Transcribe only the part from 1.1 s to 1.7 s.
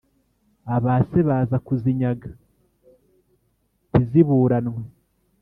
baza